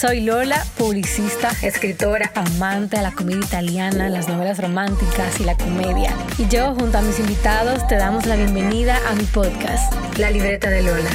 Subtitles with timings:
[0.00, 6.16] Soy Lola, publicista, escritora, amante de la comedia italiana, las novelas románticas y la comedia.
[6.38, 10.70] Y yo, junto a mis invitados, te damos la bienvenida a mi podcast, La Libreta
[10.70, 11.10] de Lola.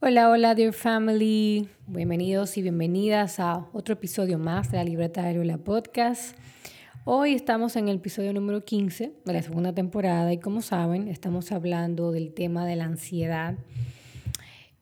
[0.00, 1.68] Hola, hola, dear family.
[1.86, 6.36] Bienvenidos y bienvenidas a otro episodio más de La Libreta de Lola Podcast.
[7.08, 11.52] Hoy estamos en el episodio número 15 de la segunda temporada y como saben estamos
[11.52, 13.54] hablando del tema de la ansiedad.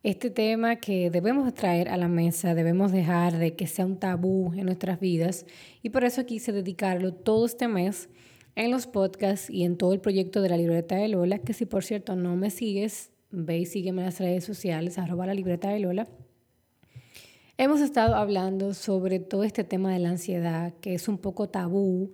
[0.02, 4.55] Este tema que debemos traer a la mesa, debemos dejar de que sea un tabú
[4.55, 5.44] en nuestras vidas
[5.83, 8.08] y por eso quise dedicarlo todo este mes
[8.56, 11.66] en los podcasts y en todo el proyecto de la libreta de Lola, que si
[11.66, 15.69] por cierto no me sigues, ve y sígueme en las redes sociales, arroba la libreta
[15.69, 16.09] de Lola.
[17.56, 22.10] Hemos estado hablando sobre todo este tema de la ansiedad, que es un poco tabú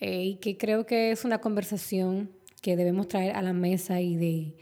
[0.00, 2.30] eh, y que creo que es una conversación
[2.62, 4.56] que debemos traer a la mesa y de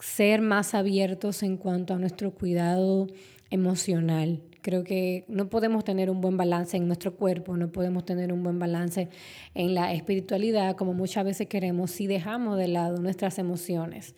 [0.00, 3.06] ser más abiertos en cuanto a nuestro cuidado
[3.48, 4.42] emocional.
[4.60, 8.42] Creo que no podemos tener un buen balance en nuestro cuerpo, no podemos tener un
[8.42, 9.08] buen balance
[9.54, 14.14] en la espiritualidad como muchas veces queremos si dejamos de lado nuestras emociones.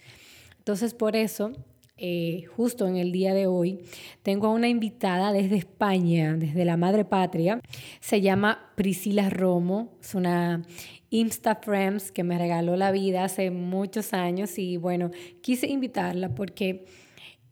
[0.59, 1.53] Entonces, por eso
[2.01, 3.81] eh, justo en el día de hoy,
[4.23, 7.61] tengo a una invitada desde España, desde la madre patria.
[8.01, 10.63] Se llama Priscila Romo, es una
[11.11, 15.11] Instafriends que me regaló la vida hace muchos años y bueno,
[15.43, 16.87] quise invitarla porque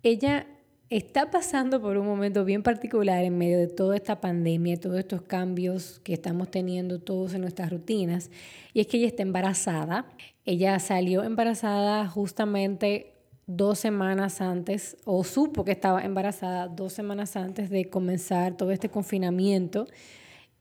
[0.03, 0.47] ella
[0.91, 5.23] está pasando por un momento bien particular en medio de toda esta pandemia, todos estos
[5.23, 8.31] cambios que estamos teniendo todos en nuestras rutinas,
[8.73, 10.07] y es que ella está embarazada.
[10.47, 13.18] Ella salió embarazada justamente
[13.49, 18.91] dos semanas antes, o supo que estaba embarazada dos semanas antes de comenzar todo este
[18.91, 19.87] confinamiento.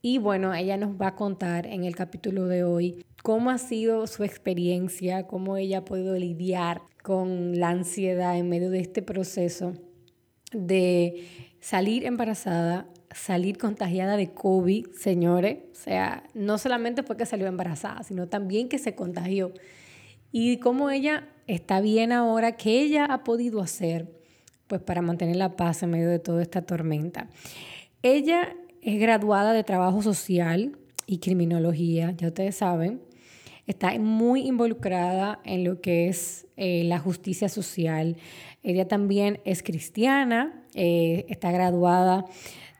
[0.02, 4.08] Y bueno, ella nos va a contar en el capítulo de hoy cómo ha sido
[4.08, 9.74] su experiencia, cómo ella ha podido lidiar con la ansiedad en medio de este proceso
[10.54, 11.28] de
[11.59, 15.58] salir embarazada, salir contagiada de COVID, señores.
[15.74, 19.52] O sea, no solamente fue que salió embarazada, sino también que se contagió.
[20.31, 24.17] Y cómo ella está bien ahora, qué ella ha podido hacer
[24.67, 27.29] pues para mantener la paz en medio de toda esta tormenta.
[28.03, 33.01] Ella es graduada de trabajo social y criminología, ya ustedes saben.
[33.65, 38.17] Está muy involucrada en lo que es eh, la justicia social.
[38.63, 42.25] Ella también es cristiana, eh, está graduada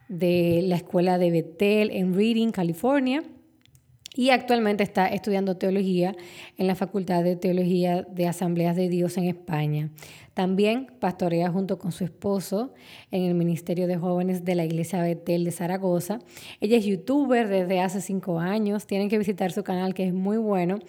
[0.08, 3.24] de la escuela de Bethel en Reading, California
[4.18, 6.16] y actualmente está estudiando teología
[6.58, 9.92] en la Facultad de Teología de Asambleas de Dios en España.
[10.34, 12.74] También pastorea junto con su esposo
[13.12, 16.18] en el Ministerio de Jóvenes de la Iglesia Betel de Zaragoza.
[16.60, 18.88] Ella es youtuber desde hace cinco años.
[18.88, 20.80] Tienen que visitar su canal que es muy bueno.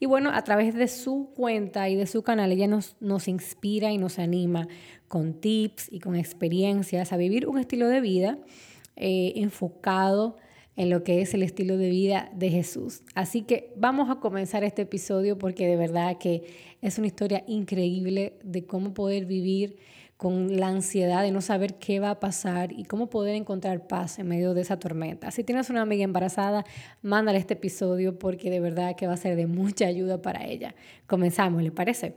[0.00, 3.92] Y bueno, a través de su cuenta y de su canal, ella nos, nos inspira
[3.92, 4.66] y nos anima
[5.08, 8.38] con tips y con experiencias a vivir un estilo de vida
[8.96, 10.36] eh, enfocado
[10.78, 13.02] en lo que es el estilo de vida de Jesús.
[13.16, 16.44] Así que vamos a comenzar este episodio porque de verdad que
[16.80, 19.76] es una historia increíble de cómo poder vivir
[20.16, 24.20] con la ansiedad de no saber qué va a pasar y cómo poder encontrar paz
[24.20, 25.32] en medio de esa tormenta.
[25.32, 26.64] Si tienes una amiga embarazada,
[27.02, 30.76] mándale este episodio porque de verdad que va a ser de mucha ayuda para ella.
[31.08, 32.14] Comenzamos, ¿le parece?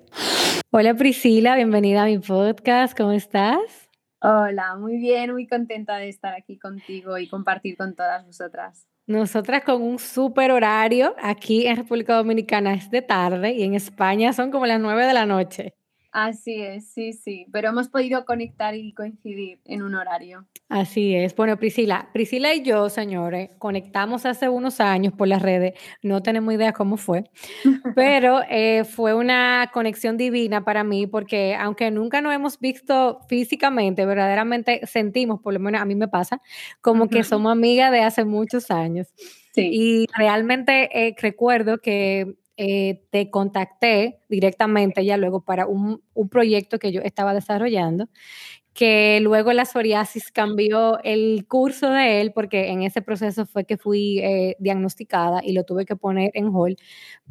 [0.69, 3.90] Hola Priscila, bienvenida a mi podcast, ¿cómo estás?
[4.23, 8.87] Hola, muy bien, muy contenta de estar aquí contigo y compartir con todas vosotras.
[9.07, 14.31] Nosotras con un súper horario, aquí en República Dominicana es de tarde y en España
[14.31, 15.73] son como las nueve de la noche.
[16.11, 20.45] Así es, sí, sí, pero hemos podido conectar y coincidir en un horario.
[20.67, 21.33] Así es.
[21.35, 26.53] Bueno, Priscila, Priscila y yo, señores, conectamos hace unos años por las redes, no tenemos
[26.53, 27.23] idea cómo fue,
[27.95, 34.05] pero eh, fue una conexión divina para mí porque aunque nunca nos hemos visto físicamente,
[34.05, 36.41] verdaderamente sentimos, por lo menos a mí me pasa,
[36.81, 39.07] como que somos amigas de hace muchos años.
[39.53, 39.69] Sí.
[39.71, 46.77] Y realmente eh, recuerdo que eh, te contacté directamente ya luego para un, un, proyecto
[46.77, 48.07] que yo estaba desarrollando,
[48.75, 53.77] que luego la psoriasis cambió el curso de él, porque en ese proceso fue que
[53.77, 56.77] fui eh, diagnosticada y lo tuve que poner en hold,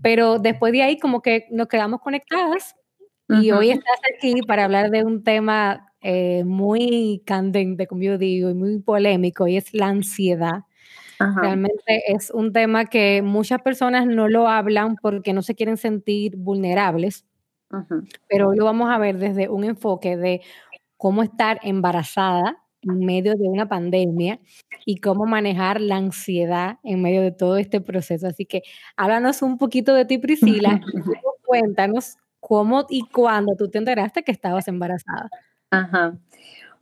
[0.03, 2.75] pero después de ahí como que nos quedamos conectadas
[3.29, 8.50] y hoy estás aquí para hablar de un tema eh, muy candente, como yo digo,
[8.50, 10.65] y muy polémico, y es la ansiedad.
[11.40, 16.37] Realmente es un tema que muchas personas no lo hablan porque no se quieren sentir
[16.37, 17.26] vulnerables,
[18.28, 20.40] pero hoy lo vamos a ver desde un enfoque de
[20.96, 24.40] cómo estar embarazada en medio de una pandemia
[24.87, 28.26] y cómo manejar la ansiedad en medio de todo este proceso.
[28.26, 28.62] Así que
[28.96, 30.96] háblanos un poquito de ti, Priscila, y
[31.44, 35.28] cuéntanos cómo y cuándo tú te enteraste que estabas embarazada.
[35.70, 36.19] Ajá.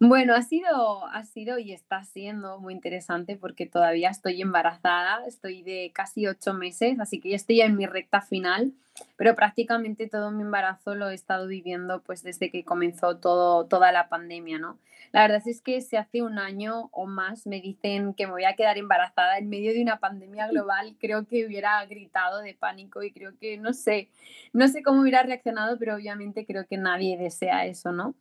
[0.01, 5.63] Bueno, ha sido, ha sido y está siendo muy interesante porque todavía estoy embarazada, estoy
[5.63, 8.73] de casi ocho meses, así que ya estoy en mi recta final,
[9.17, 13.91] pero prácticamente todo mi embarazo lo he estado viviendo pues desde que comenzó todo, toda
[13.91, 14.79] la pandemia, ¿no?
[15.11, 18.45] La verdad es que si hace un año o más me dicen que me voy
[18.45, 23.03] a quedar embarazada en medio de una pandemia global, creo que hubiera gritado de pánico
[23.03, 24.11] y creo que no sé,
[24.53, 28.15] no sé cómo hubiera reaccionado, pero obviamente creo que nadie desea eso, ¿no?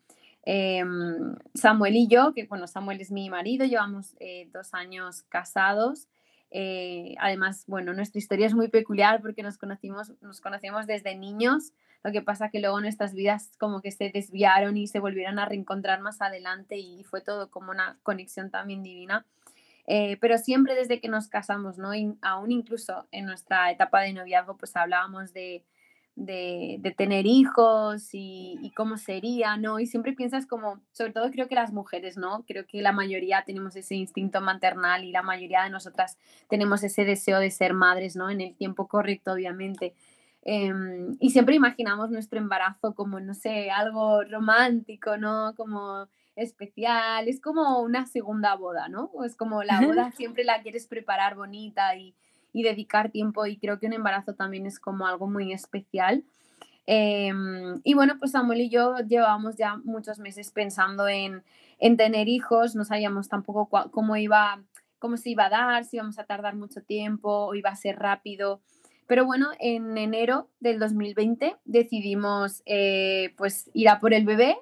[0.50, 6.08] Em, Samuel y yo, que bueno, Samuel es mi marido, llevamos eh, dos años casados.
[6.52, 11.74] Eh, además, bueno, nuestra historia es muy peculiar porque nos conocimos, nos conocemos desde niños.
[12.02, 15.46] Lo que pasa que luego nuestras vidas como que se desviaron y se volvieron a
[15.46, 19.26] reencontrar más adelante y fue todo como una conexión también divina.
[19.86, 21.92] Eh, pero siempre desde que nos casamos, ¿no?
[22.22, 25.66] Aún incluso en nuestra etapa de noviazgo, pues hablábamos de,
[26.18, 29.80] de, tener hijos y, cómo sería, ¿no?
[29.80, 32.44] Y siempre piensas como, sobre todo creo que las mujeres, ¿no?
[32.48, 36.18] Creo que la mayoría tenemos ese instinto maternal y la mayoría de nosotras
[36.50, 38.30] tenemos ese deseo de ser madres, ¿no?
[38.32, 39.94] En el tiempo correcto, obviamente.
[40.42, 45.54] Em, y siempre imaginamos nuestro embarazo como, no sé, algo romántico, ¿no?
[45.56, 49.12] Como especial, es como una segunda boda, ¿no?
[49.24, 52.16] Es como la boda siempre la quieres preparar bonita y,
[52.58, 56.24] y dedicar tiempo y creo que un embarazo también es como algo muy especial.
[56.88, 61.44] Em, y bueno, pues Samuel y yo llevábamos ya muchos meses pensando en,
[61.80, 64.64] en tener hijos, no sabíamos tampoco cómo iba,
[64.98, 68.00] cómo se iba a dar, si íbamos a tardar mucho tiempo o iba a ser
[68.00, 68.62] rápido.
[69.06, 74.58] Pero bueno, en enero del 2020 decidimos eh, pues ir a por el bebé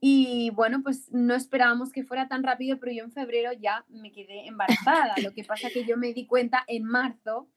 [0.00, 4.10] y bueno, pues no esperábamos que fuera tan rápido, pero yo en febrero ya me
[4.10, 5.14] quedé embarazada.
[5.22, 7.48] Lo que pasa que yo me di cuenta en marzo,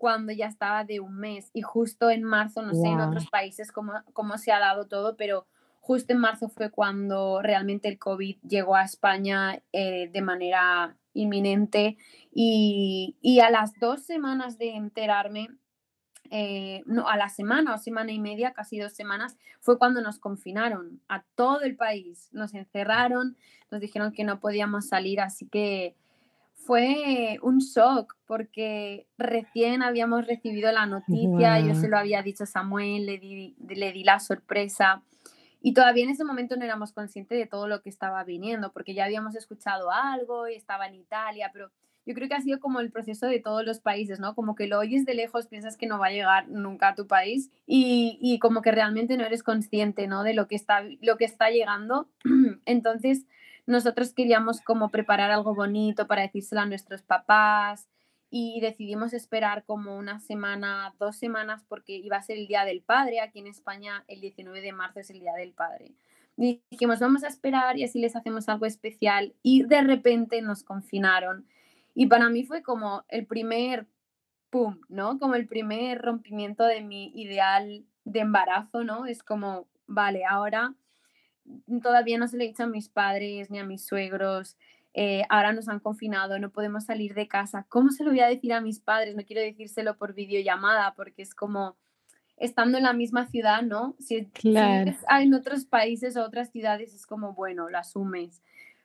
[0.00, 1.50] cuando ya estaba de un mes.
[1.52, 5.16] Y justo en marzo, no sé en otros países cómo, cómo se ha dado todo,
[5.16, 5.46] pero
[5.80, 11.98] justo en marzo fue cuando realmente el COVID llegó a España eh, de manera inminente.
[12.32, 15.48] Y, y a las dos semanas de enterarme,
[16.30, 20.18] eh, no, a la semana o semana y media, casi dos semanas, fue cuando nos
[20.18, 22.28] confinaron a todo el país.
[22.32, 23.36] Nos encerraron,
[23.70, 25.96] nos dijeron que no podíamos salir, así que
[26.54, 32.46] fue un shock porque recién habíamos recibido la noticia, yo se lo había dicho a
[32.46, 35.02] Samuel, le di, le di la sorpresa.
[35.62, 38.94] Y todavía en ese momento no éramos conscientes de todo lo que estaba viniendo, porque
[38.94, 41.70] ya habíamos escuchado algo y estaba en Italia, pero
[42.06, 44.34] yo creo que ha sido como el proceso de todos los países, ¿no?
[44.34, 47.06] Como que lo oyes de lejos, piensas que no va a llegar nunca a tu
[47.06, 50.22] país y, y como que realmente no eres consciente, ¿no?
[50.22, 52.08] De lo que está, lo que está llegando.
[52.64, 53.26] Entonces,
[53.66, 57.88] nosotros queríamos como preparar algo bonito para decírselo a nuestros papás
[58.30, 62.80] y decidimos esperar como una semana, dos semanas, porque iba a ser el Día del
[62.80, 63.20] Padre.
[63.20, 65.92] Aquí en España el 19 de marzo es el Día del Padre.
[66.36, 69.34] Dijimos, vamos a esperar y así les hacemos algo especial.
[69.42, 71.46] Y de repente nos confinaron
[71.94, 73.86] y para mí fue como el primer,
[74.50, 75.18] pum, ¿no?
[75.18, 79.06] Como el primer rompimiento de mi ideal de embarazo, ¿no?
[79.06, 80.74] Es como, vale, ahora
[81.82, 84.56] todavía no se le he dicho a mis padres ni a mis suegros,
[84.92, 87.64] eh, ahora nos han confinado, no podemos salir de casa.
[87.68, 89.14] ¿Cómo se lo voy a decir a mis padres?
[89.14, 91.76] No quiero decírselo por videollamada porque es como
[92.36, 93.94] estando en la misma ciudad, ¿no?
[93.98, 94.90] Si, claro.
[94.90, 98.42] si en otros países o otras ciudades es como, bueno, lo asumes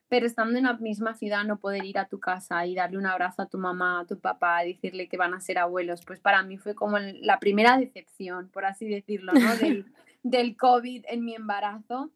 [0.08, 3.08] pero estando en la misma ciudad no poder ir a tu casa y darle un
[3.08, 6.44] abrazo a tu mamá, a tu papá, decirle que van a ser abuelos, pues para
[6.44, 9.40] mí fue como la primera decepción, por así decirlo, ¿no?
[9.58, 9.86] Del,
[10.24, 12.12] del COVID en mi embarazo.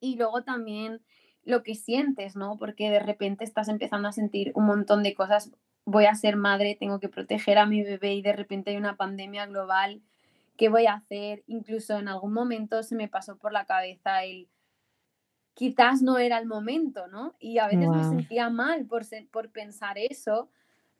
[0.00, 1.00] Y luego también
[1.44, 2.56] lo que sientes, ¿no?
[2.58, 5.52] Porque de repente estás empezando a sentir un montón de cosas.
[5.84, 8.96] Voy a ser madre, tengo que proteger a mi bebé y de repente hay una
[8.96, 10.00] pandemia global.
[10.56, 11.42] ¿Qué voy a hacer?
[11.46, 14.48] Incluso en algún momento se me pasó por la cabeza el
[15.54, 17.34] quizás no era el momento, ¿no?
[17.38, 20.48] Y a veces me sentía mal por, por pensar eso,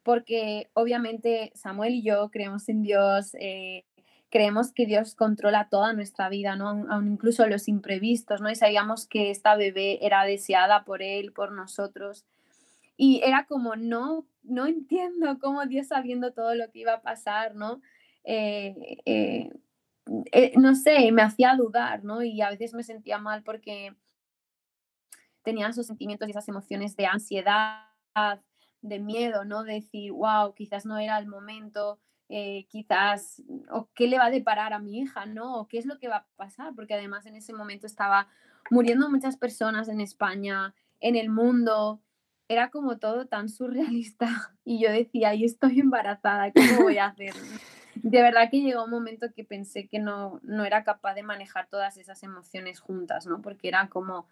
[0.03, 3.85] porque obviamente Samuel y yo creemos en Dios, eh,
[4.29, 6.69] creemos que Dios controla toda nuestra vida, ¿no?
[6.89, 8.49] Aún, incluso los imprevistos, ¿no?
[8.49, 12.25] Y sabíamos que esta bebé era deseada por Él, por nosotros.
[12.95, 17.55] Y era como, no, no entiendo cómo Dios sabiendo todo lo que iba a pasar,
[17.55, 17.81] ¿no?
[18.23, 22.23] Eh, eh, no sé, me hacía dudar, ¿no?
[22.23, 23.95] Y a veces me sentía mal porque
[25.43, 27.85] tenía esos sentimientos y esas emociones de ansiedad,
[28.81, 29.63] de miedo, ¿no?
[29.63, 34.31] De decir, wow, quizás no era el momento, eh, quizás, o qué le va a
[34.31, 35.59] deparar a mi hija, ¿no?
[35.59, 38.27] O qué es lo que va a pasar, porque además en ese momento estaba
[38.69, 42.01] muriendo muchas personas en España, en el mundo,
[42.47, 44.27] era como todo tan surrealista
[44.65, 47.33] y yo decía, y estoy embarazada, ¿cómo voy a hacer?
[47.95, 51.67] De verdad que llegó un momento que pensé que no, no era capaz de manejar
[51.67, 53.41] todas esas emociones juntas, ¿no?
[53.41, 54.27] Porque era como,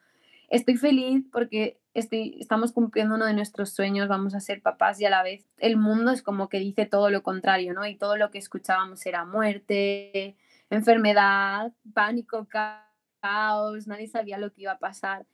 [0.52, 5.10] estoy feliz porque estamos cumpliendo uno de nuestros sueños, vamos a ser papás y a
[5.10, 7.86] la vez el mundo es como que dice todo lo contrario, ¿no?
[7.88, 10.36] Y todo lo que escuchábamos era muerte,
[10.70, 15.26] enfermedad, pánico, caos, nadie sabía lo que iba a pasar.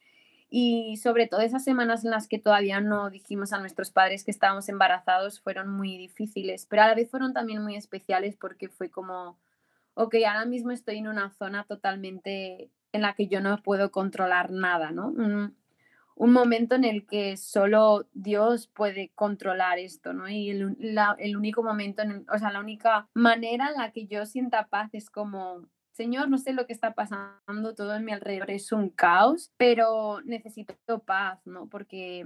[0.49, 4.31] Y sobre todo esas semanas en las que todavía no dijimos a nuestros padres que
[4.31, 8.89] estábamos embarazados fueron muy difíciles, pero a la vez fueron también muy especiales porque fue
[8.89, 9.39] como,
[9.95, 14.51] ok, ahora mismo estoy en una zona totalmente en la que yo no puedo controlar
[14.51, 15.07] nada, ¿no?
[15.07, 15.55] Un,
[16.33, 20.27] momento en el que solo Dios puede controlar esto, ¿no?
[20.27, 20.75] Y el,
[21.19, 24.89] el único momento, en o sea, la única manera en la que yo sienta paz
[24.93, 28.91] es como Señor, no sé lo que está pasando, todo en mi alrededor es un
[28.91, 31.67] caos, pero necesito paz, ¿no?
[31.69, 32.23] Porque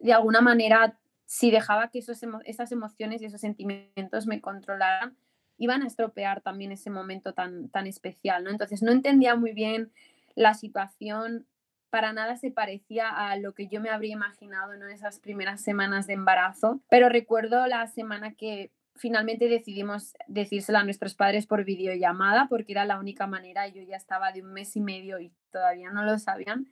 [0.00, 5.16] de alguna manera, si dejaba que esos, esas emociones y esos sentimientos me controlaran,
[5.60, 8.50] iban a estropear también ese momento tan, tan especial, ¿no?
[8.50, 9.92] Entonces no entendía muy bien
[10.34, 11.46] la situación,
[11.90, 16.06] para nada se parecía a lo que yo me habría imaginado en esas primeras semanas
[16.06, 22.46] de embarazo, pero recuerdo la semana que finalmente decidimos decírselo a nuestros padres por videollamada
[22.48, 23.68] porque era la única manera.
[23.68, 26.68] Yo ya estaba de un mes y medio y todavía no lo sabían.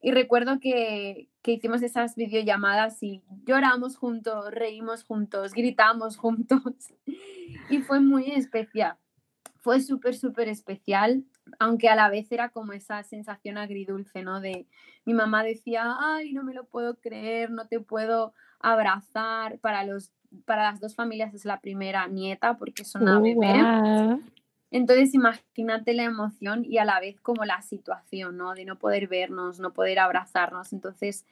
[0.00, 6.62] Y recuerdo que, que hicimos esas videollamadas y lloramos juntos, reímos juntos, gritamos juntos.
[7.68, 8.96] Y fue muy especial.
[9.60, 11.24] Fue súper, súper especial,
[11.58, 14.40] aunque a la vez era como esa sensación agridulce, ¿no?
[14.40, 14.66] De
[15.04, 19.58] mi mamá decía, ay, no me lo puedo creer, no te puedo abrazar.
[19.58, 20.12] Para los
[20.44, 24.20] para las dos familias es la primera nieta porque es una bebé.
[24.70, 28.54] Entonces imagínate la emoción y a la vez como la situación, ¿no?
[28.54, 30.72] De no poder vernos, no poder abrazarnos.
[30.72, 31.24] Entonces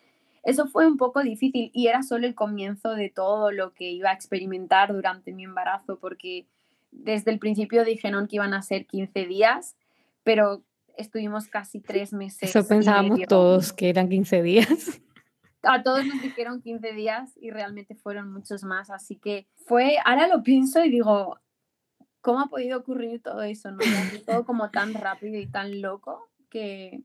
[0.42, 4.10] eso fue un poco difícil y era solo el comienzo de todo lo que iba
[4.10, 6.46] a experimentar durante mi embarazo porque
[6.90, 9.76] desde el principio dijeron que iban a ser 15 días,
[10.24, 10.62] pero
[10.96, 12.54] estuvimos casi tres meses.
[12.54, 15.00] Eso pensábamos todos que eran 15 días
[15.62, 18.90] a todos nos dijeron 15 días y realmente fueron muchos más.
[18.90, 21.38] Así que fue, ahora lo pienso y digo,
[22.20, 23.70] ¿cómo ha podido ocurrir todo eso?
[23.70, 23.78] ¿no?
[24.26, 27.02] todo como tan rápido y tan loco que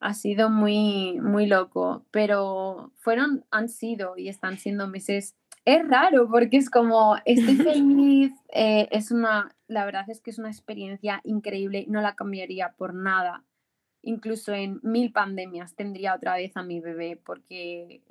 [0.00, 2.04] ha sido muy, muy loco.
[2.10, 5.34] Pero fueron, han sido y están siendo meses.
[5.64, 10.38] Es raro porque es como, estoy feliz, eh, es una, la verdad es que es
[10.38, 13.44] una experiencia increíble, no la cambiaría por nada
[14.06, 18.02] incluso en mil pandemias tendría otra vez a mi bebé porque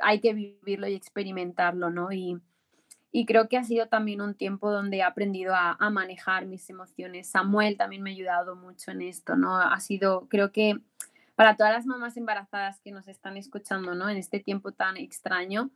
[0.00, 2.12] hay que vivirlo y experimentarlo, ¿no?
[2.12, 2.40] Y,
[3.14, 7.28] y creo que ha sido también un tiempo donde he aprendido a, manejar mis emociones.
[7.28, 9.58] Samuel también me ha ayudado mucho en esto, ¿no?
[9.58, 10.80] Ha sido, creo que
[11.34, 14.08] para todas las mamás embarazadas que nos están escuchando, ¿no?
[14.08, 15.70] En este tiempo tan extraño,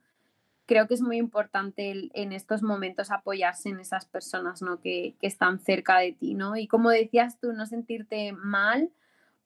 [0.65, 4.81] creo que es muy importante en estos momentos apoyarse en esas personas, ¿no?
[4.81, 6.57] Que, que están cerca de ti, ¿no?
[6.57, 8.91] Y como decías tú, no sentirte mal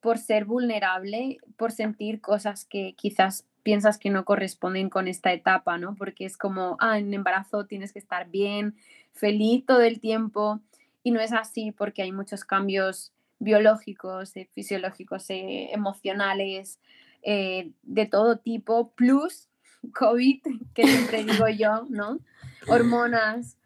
[0.00, 5.78] por ser vulnerable, por sentir cosas que quizás piensas que no corresponden con esta etapa,
[5.78, 5.94] ¿no?
[5.94, 8.76] Porque es como, ah, en embarazo tienes que estar bien,
[9.12, 10.60] feliz todo el tiempo,
[11.02, 16.78] y no es así porque hay muchos cambios biológicos, eh, fisiológicos, eh, emocionales,
[17.22, 19.48] eh, de todo tipo, plus
[19.94, 20.42] COVID,
[20.74, 22.18] que siempre digo yo, ¿no?
[22.68, 23.56] Hormonas,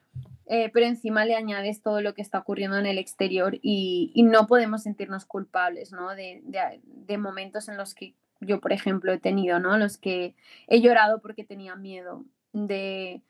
[0.46, 4.46] eh, pero encima le añades todo lo que está ocurriendo en el exterior y, no
[4.46, 6.14] podemos sentirnos culpables, ¿no?
[6.14, 8.14] De, momentos en los que
[8.46, 9.76] yo, por ejemplo, he tenido, ¿no?
[9.78, 10.34] Los que
[10.66, 13.22] he llorado porque tenía miedo de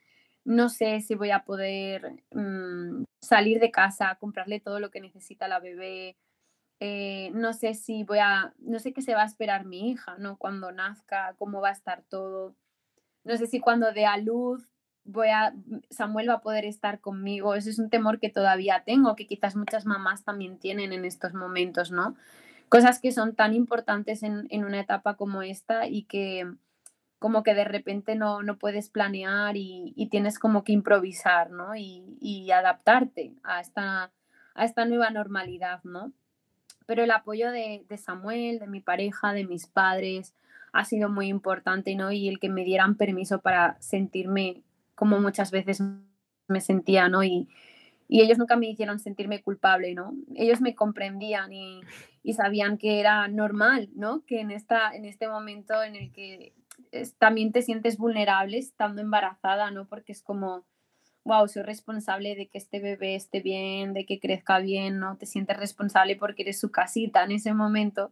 [0.45, 5.47] no sé si voy a poder mm, salir de casa, comprarle todo lo que necesita
[5.47, 6.17] la bebé,
[6.79, 10.17] eh, no sé si voy a, no sé qué se va a esperar mi hija,
[10.19, 10.37] ¿no?
[10.37, 12.55] Cuando nazca, cómo va a estar todo.
[13.23, 14.69] No sé si cuando dé a luz
[15.05, 15.53] voy a,
[15.89, 17.55] Samuel va a poder estar conmigo.
[17.55, 21.33] Ese es un temor que todavía tengo, que quizás muchas mamás también tienen en estos
[21.33, 22.15] momentos, ¿no?
[22.69, 26.47] Cosas que son tan importantes en, una etapa como esta y que
[27.19, 31.75] como que de repente no, no puedes planear y, tienes como que improvisar, ¿no?
[31.75, 34.11] Y, adaptarte a esta,
[34.53, 36.11] a esta nueva normalidad, ¿no?
[36.85, 40.35] Pero el apoyo de, de Samuel, de mi pareja, de mis padres,
[40.71, 42.11] ha sido muy importante, ¿no?
[42.11, 44.61] Y el que me dieran permiso para sentirme
[44.93, 45.81] como muchas veces
[46.47, 47.23] me sentía, ¿no?
[47.23, 47.47] Y,
[48.07, 50.13] y ellos nunca me hicieron sentirme culpable, ¿no?
[50.35, 51.81] Ellos me comprendían y,
[52.25, 54.25] y sabían que era normal, ¿no?
[54.25, 56.53] Que en, esta, en este momento en el que
[57.19, 59.85] también te sientes vulnerable estando embarazada, ¿no?
[59.87, 60.65] Porque es como,
[61.23, 65.17] wow, soy responsable de que este bebé esté bien, de que crezca bien, ¿no?
[65.17, 68.11] Te sientes responsable porque eres su casita en ese momento.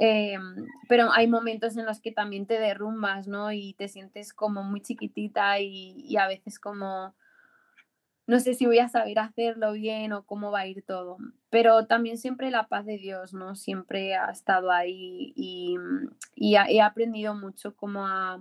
[0.00, 3.52] Em, pero hay momentos en los que también te derrumbas, ¿no?
[3.52, 7.14] Y te sientes como muy chiquitita y, y a veces como
[8.30, 11.18] no sé si voy a saber hacerlo bien o cómo va a ir todo,
[11.50, 13.56] pero también siempre la paz de Dios, ¿no?
[13.56, 15.76] Siempre ha estado ahí y,
[16.36, 18.38] y he aprendido mucho como a,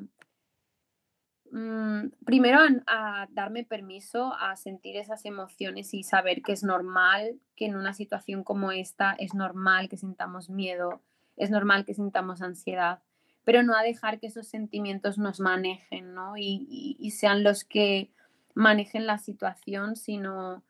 [1.51, 7.65] mm, primero a, darme permiso a sentir esas emociones y saber que es normal, que
[7.65, 11.01] en una situación como esta es normal que sintamos miedo,
[11.35, 13.01] es normal que sintamos ansiedad,
[13.43, 16.37] pero no a dejar que esos sentimientos nos manejen, ¿no?
[16.37, 18.11] y sean los que
[18.59, 20.63] manejen la situación, sino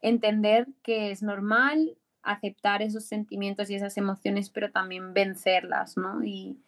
[0.00, 6.24] entender que es normal aceptar esos sentimientos y esas emociones, pero también vencerlas, ¿no?
[6.24, 6.58] Y,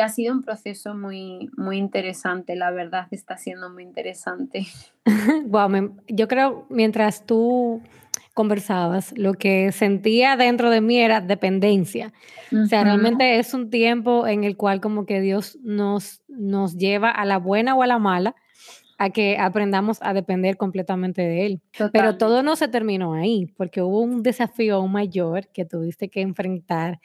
[0.00, 4.66] ha sido un proceso muy, muy interesante, la verdad, está siendo muy interesante.
[5.46, 7.82] wow, yo creo, mientras tú
[8.34, 12.12] conversabas, lo que sentía dentro de mí era dependencia.
[12.52, 17.10] O sea, realmente es un tiempo en el cual como que Dios nos, nos lleva
[17.10, 18.36] a la buena o a la mala,
[19.00, 21.62] a que aprendamos a depender completamente de él.
[21.90, 26.20] Pero todo no se terminó ahí, porque hubo un desafío aún mayor que tuviste que
[26.20, 27.00] enfrentar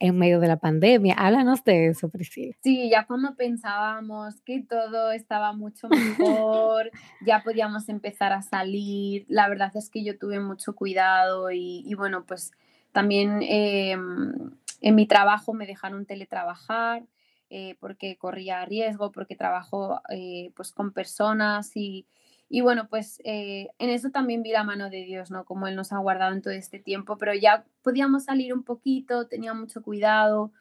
[0.00, 1.14] en medio de la pandemia.
[1.14, 2.56] Háblanos de eso, Priscila.
[2.64, 6.90] Sí, ya cuando pensábamos que todo estaba mucho mejor,
[7.24, 12.24] ya podíamos empezar a salir, la verdad es que yo tuve mucho cuidado y, bueno,
[12.26, 12.50] pues
[12.90, 14.50] también em,
[14.80, 17.04] en mi trabajo me dejaron teletrabajar
[17.48, 22.06] eh, porque corría riesgo, porque trabajo eh, pues con personas y,
[22.48, 25.44] y bueno, pues eh, en eso también vi la mano de Dios, ¿no?
[25.44, 29.28] Como Él nos ha guardado en todo este tiempo, pero ya podíamos salir un poquito,
[29.28, 30.52] tenía mucho cuidado,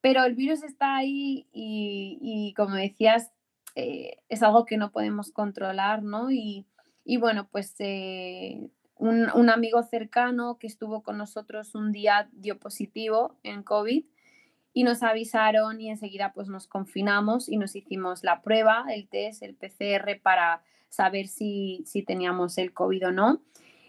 [0.00, 3.30] pero el virus está ahí y, y como decías,
[3.74, 6.30] es algo que no podemos controlar, ¿no?
[6.30, 6.64] Y,
[7.04, 7.74] y bueno, pues
[8.96, 14.04] un, un, amigo cercano que estuvo con nosotros un día dio positivo en COVID
[14.74, 19.42] y nos avisaron y enseguida pues nos confinamos y nos hicimos la prueba, el test,
[19.42, 23.40] el PCR para saber si, si teníamos el COVID o no.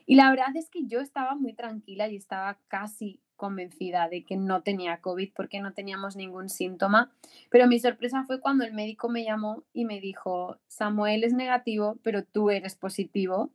[0.06, 4.38] Y la verdad es que yo estaba muy tranquila y estaba casi convencida de que
[4.38, 7.12] no tenía COVID porque no teníamos ningún síntoma.
[7.50, 11.98] Pero mi sorpresa fue cuando el médico me llamó y me dijo, Samuel es negativo,
[12.04, 13.50] pero tú eres positivo.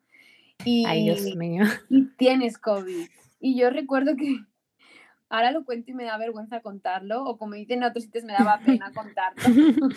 [0.65, 1.65] Y, Ay, Dios mío.
[1.89, 3.09] Y tienes COVID.
[3.41, 4.41] Y yo recuerdo que
[5.31, 8.33] Ahora lo cuento y me da vergüenza contarlo, o como dicen en otros sitios, me
[8.33, 9.89] daba pena contarlo.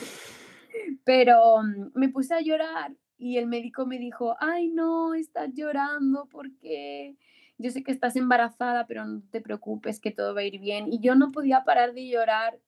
[1.04, 6.28] Pero mm, me puse a llorar y el médico me dijo, ay no, estás llorando
[6.32, 7.16] porque
[7.58, 10.92] yo sé que estás embarazada, pero no te preocupes, que todo va a ir bien.
[10.92, 12.60] Y yo no podía parar de llorar,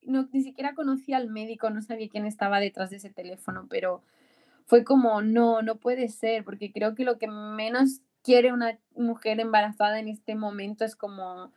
[0.00, 4.02] no, ni siquiera conocía al médico, no sabía quién estaba detrás de ese teléfono, pero
[4.64, 9.38] fue como, no, no puede ser, porque creo que lo que menos quiere una mujer
[9.38, 11.52] embarazada en este momento es como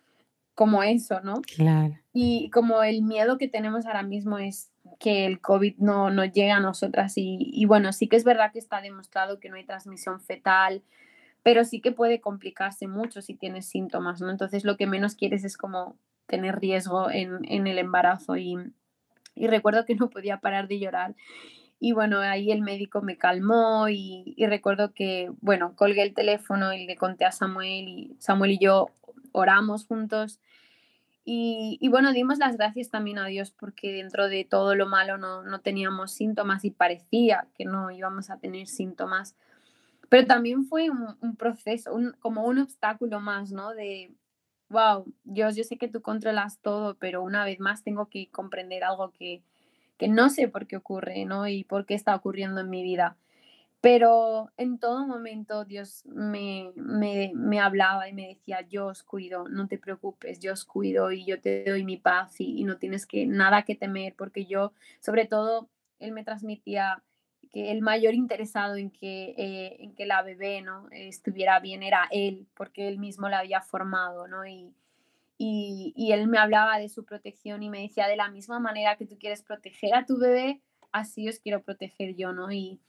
[0.60, 1.41] como eso, ¿no?
[1.56, 1.98] Claro.
[2.12, 4.69] Y como el miedo que tenemos ahora mismo es
[5.00, 8.52] que el COVID no, no llegue a nosotras y, y, bueno, sí que es verdad
[8.52, 10.84] que está demostrado que no hay transmisión fetal,
[11.43, 14.30] pero sí que puede complicarse mucho si tienes síntomas, ¿no?
[14.30, 15.95] Entonces lo que menos quieres es como
[16.26, 18.58] tener riesgo en, en el embarazo y,
[19.36, 21.15] y, recuerdo que no podía parar de llorar.
[21.80, 26.74] Y bueno, ahí el médico me calmó y, y recuerdo que, bueno, colgué el teléfono
[26.74, 28.89] y le conté a Samuel y Samuel y yo
[29.32, 30.41] oramos juntos
[31.32, 35.62] y, bueno, dimos las gracias también a Dios porque dentro de todo lo malo no,
[35.62, 39.36] teníamos síntomas y parecía que no íbamos a tener síntomas.
[40.10, 43.76] Pero también fue un, proceso, como un obstáculo más, ¿no?
[43.76, 44.12] De,
[44.70, 48.84] wow, Dios, yo sé que tú controlas todo, pero una vez más tengo que comprender
[48.84, 49.44] algo que,
[50.00, 51.48] que no sé por qué ocurre, ¿no?
[51.48, 53.18] Y por qué está ocurriendo en mi vida.
[53.82, 59.68] Pero en todo momento Dios me, me, hablaba y me decía, yo os cuido, no
[59.68, 63.26] te preocupes, yo os cuido y yo te doy mi paz y, no tienes que,
[63.26, 67.02] nada que temer, porque yo, sobre todo, Él me transmitía
[67.52, 70.88] que el mayor interesado en que, eh, en que la bebé ¿no?
[70.92, 74.46] estuviera bien era Él, porque Él mismo la había formado, ¿no?
[74.46, 74.74] Y,
[75.38, 78.98] y, y Él me hablaba de su protección y me decía, de la misma manera
[78.98, 80.60] que tú quieres proteger a tu bebé,
[80.92, 82.52] así os quiero proteger yo, ¿no?
[82.52, 82.82] Y,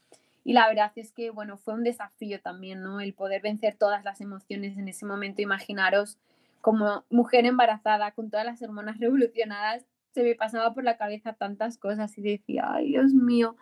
[0.45, 3.01] y la verdad es que, bueno, fue un desafío también, ¿no?
[3.01, 5.43] El poder vencer todas las emociones en ese momento.
[5.43, 6.19] Imaginaros
[6.61, 11.79] como mujer embarazada con todas las hormonas revolucionadas se me pasaba por la cabeza tantas
[11.79, 13.57] cosas y decía, ay Dios mío,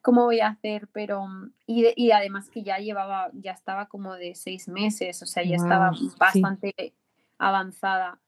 [0.00, 0.88] ¿cómo voy a hacer?
[0.92, 1.26] Pero,
[1.66, 5.56] y, y además que ya llevaba, ya estaba como de seis meses, o sea, ya
[5.56, 6.92] estaba bastante
[7.38, 8.18] avanzada.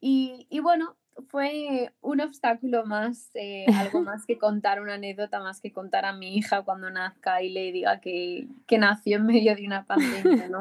[0.00, 0.96] Y, y, bueno,
[1.28, 6.12] fue un obstáculo más, eh, algo más que contar una anécdota, más que contar a
[6.12, 10.48] mi hija cuando nazca y le diga que, que nació en medio de una pandemia,
[10.48, 10.60] ¿no?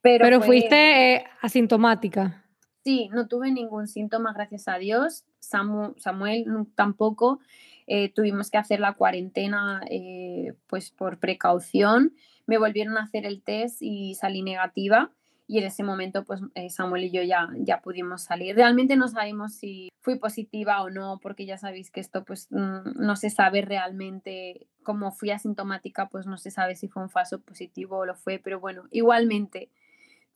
[0.00, 2.44] Pero, fuiste eh, asintomática.
[2.84, 5.24] Sí, no tuve ningún síntoma, gracias a Dios.
[5.40, 7.40] Samuel tampoco.
[7.86, 12.14] Eh, tuvimos que hacer la cuarentena eh, pues por precaución.
[12.46, 15.10] Me volvieron a hacer el test y salí negativa
[15.48, 18.54] y en ese momento pues Samuel y yo ya, ya pudimos salir.
[18.54, 23.00] Realmente no sabemos si fui positiva o no, porque ya sabéis que esto pues mm,
[23.00, 27.40] no se sabe realmente, como fui asintomática pues no se sabe si fue un falso
[27.40, 29.70] positivo o lo fue, pero bueno, igualmente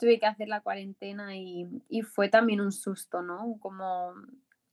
[0.03, 1.69] tuve que hacer la cuarentena y,
[2.03, 3.57] fue también un susto, ¿no?
[3.61, 4.15] Como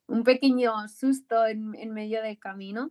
[0.08, 2.90] un pequeño susto en, medio del camino.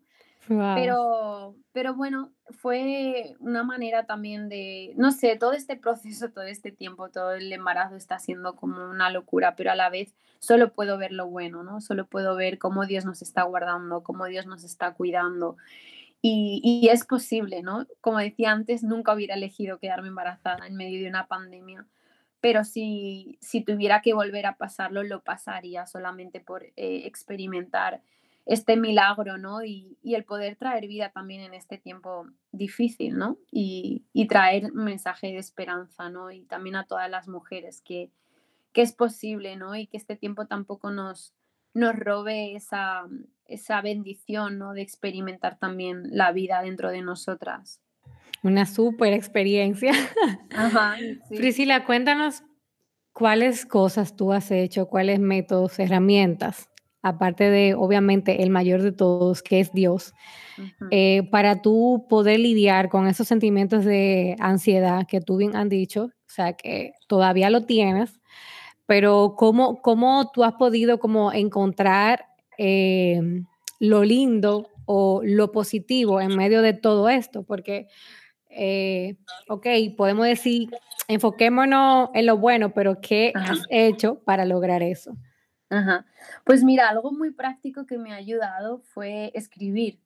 [0.48, 6.72] Pero, pero bueno, fue una manera también de, no sé, todo este proceso, todo este
[6.72, 10.98] tiempo, todo el embarazo está siendo como una locura, pero a la vez solo puedo
[10.98, 11.80] ver lo bueno, ¿no?
[11.80, 15.56] Solo puedo ver cómo Dios nos está guardando, cómo Dios nos está cuidando.
[16.22, 17.86] Y, y es posible, ¿no?
[18.00, 21.86] Como decía antes, nunca hubiera elegido quedarme embarazada en medio de una pandemia
[22.40, 28.00] pero si, si tuviera que volver a pasarlo, lo pasaría solamente por eh, experimentar
[28.48, 29.62] este milagro, ¿no?
[29.62, 33.36] Y, y, el poder traer vida también en este tiempo difícil, ¿no?
[33.52, 36.30] Y, y, traer mensaje de esperanza, ¿no?
[36.30, 38.10] Y también a todas las mujeres que,
[38.72, 39.76] que es posible, ¿no?
[39.76, 41.34] Y que este tiempo tampoco nos,
[41.74, 43.06] nos robe esa,
[43.44, 44.72] esa bendición, ¿no?
[44.72, 47.82] De experimentar también la vida dentro de nosotras.
[48.42, 49.92] Una súper experiencia.
[50.56, 50.96] Ajá,
[51.28, 52.42] Priscila, cuéntanos
[53.12, 56.67] cuáles cosas tú has hecho, cuáles métodos, herramientas,
[57.02, 60.14] aparte de, obviamente, el mayor de todos, que es Dios,
[60.90, 66.04] eh, para tú poder lidiar con esos sentimientos de ansiedad que tú bien han dicho,
[66.04, 68.20] o sea, que todavía lo tienes,
[68.86, 73.20] pero cómo, cómo tú has podido como encontrar eh,
[73.78, 77.86] lo lindo o lo positivo en medio de todo esto, porque
[78.50, 79.16] eh,
[79.48, 80.70] ok, podemos decir,
[81.06, 85.16] enfoquémonos en lo bueno, pero ¿qué has hecho para lograr eso?
[85.70, 86.06] Ajá.
[86.44, 90.00] Pues mira, algo muy práctico que me ha ayudado fue escribir,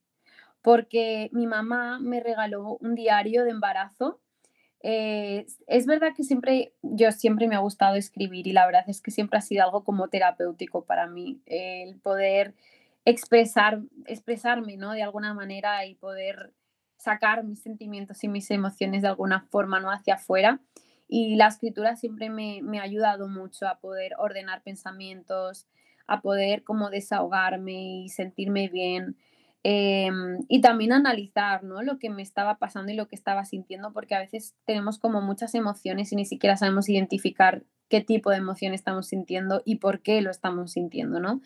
[0.63, 4.21] porque mi mamá me regaló un diario de embarazo.
[4.83, 9.03] Eh, es verdad que siempre, yo siempre me ha gustado escribir y la verdad es
[9.03, 12.55] que siempre ha sido algo como terapéutico para mí, el poder
[13.07, 14.93] expresar, expresarme, ¿no?
[14.93, 16.53] De alguna manera y poder
[16.99, 19.91] sacar mis sentimientos y mis emociones de alguna forma, ¿no?
[19.91, 20.61] Hacia afuera.
[21.09, 25.67] Y la escritura siempre me, me ha ayudado mucho a poder ordenar pensamientos,
[26.07, 29.17] a poder como desahogarme y sentirme bien.
[29.65, 31.83] Em, y también analizar ¿no?
[31.83, 35.21] lo que me estaba pasando y lo que estaba sintiendo, porque a veces tenemos como
[35.21, 40.03] muchas emociones y ni siquiera sabemos identificar qué tipo de emoción estamos sintiendo y por
[40.03, 41.41] qué lo estamos sintiendo, ¿no?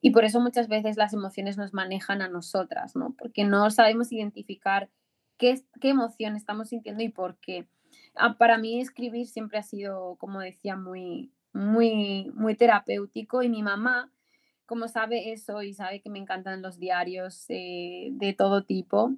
[0.00, 3.14] Y por eso muchas veces las emociones nos manejan a nosotras, ¿no?
[3.18, 4.88] Porque no sabemos identificar
[5.36, 7.66] qué, qué emoción estamos sintiendo y por qué.
[8.14, 13.62] Ah, para mí escribir siempre ha sido, como decía, muy, muy, muy terapéutico y mi
[13.62, 14.12] mamá,
[14.66, 19.14] como sabe eso y sabe que me encantan los diarios eh, de todo tipo,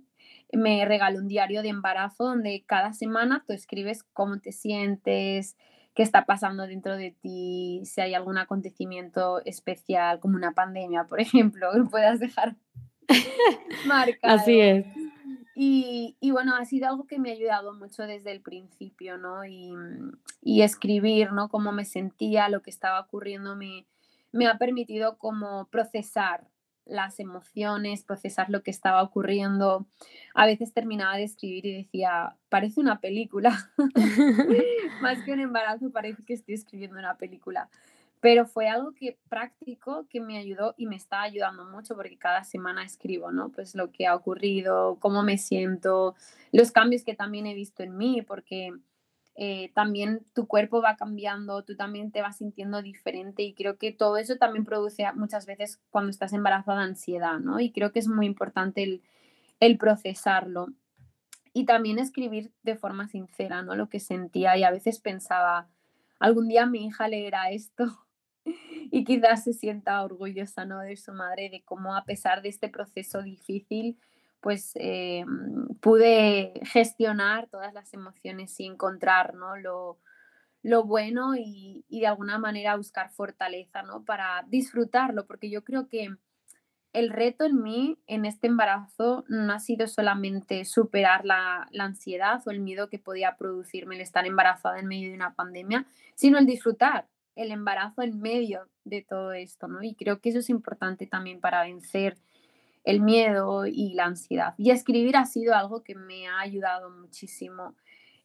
[0.52, 5.56] me regaló un diario de embarazo donde cada semana tú escribes cómo te sientes,
[5.94, 11.20] qué está pasando dentro de ti, si hay algún acontecimiento especial, como una pandemia, por
[11.20, 12.56] ejemplo, que puedas dejar
[13.86, 14.34] marcado.
[14.34, 14.86] Así es.
[15.54, 19.44] Y, y, bueno, ha sido algo que me ha ayudado mucho desde el principio, ¿no?
[19.44, 19.74] Y,
[20.40, 21.48] y escribir, ¿no?
[21.48, 23.86] Cómo me sentía, lo que estaba ocurriendo, me,
[24.32, 26.48] me ha permitido como procesar
[26.84, 29.86] las emociones, procesar lo que estaba ocurriendo.
[30.34, 33.70] A veces terminaba de escribir y decía, parece una película.
[35.02, 37.68] Más que un embarazo, parece que estoy escribiendo una película.
[38.22, 42.44] Pero fue algo que práctico que me ayudó y me está ayudando mucho porque cada
[42.44, 43.50] semana escribo, ¿no?
[43.50, 46.14] Pues lo que ha ocurrido, cómo me siento,
[46.52, 48.74] los cambios que también he visto en mí, porque
[49.34, 53.90] eh, también tu cuerpo va cambiando, tú también te vas sintiendo diferente y creo que
[53.90, 57.58] todo eso también produce muchas veces cuando estás embarazada ansiedad, ¿no?
[57.58, 59.02] Y creo que es muy importante el,
[59.58, 60.68] el procesarlo
[61.52, 63.74] y también escribir de forma sincera, ¿no?
[63.74, 65.66] Lo que sentía y a veces pensaba,
[66.20, 67.98] algún día mi hija leerá esto
[68.44, 70.80] y quizás se sienta orgullosa, ¿no?
[70.80, 73.98] De su madre, de cómo a pesar de este proceso difícil,
[74.40, 75.24] pues eh,
[75.80, 79.56] pude gestionar todas las emociones y encontrar ¿no?
[79.56, 79.98] lo,
[80.62, 84.04] lo bueno y, y, de alguna manera buscar fortaleza, ¿no?
[84.04, 86.16] Para disfrutarlo, porque yo creo que
[86.92, 92.42] el reto en mí, en este embarazo, no ha sido solamente superar la, la, ansiedad
[92.46, 96.38] o el miedo que podía producirme el estar embarazada en medio de una pandemia, sino
[96.38, 99.82] el disfrutar el embarazo en medio de todo esto, ¿no?
[99.82, 102.16] Y creo que eso es importante también para vencer
[102.84, 104.54] el miedo y la ansiedad.
[104.58, 107.74] Y escribir ha sido algo que me ha ayudado muchísimo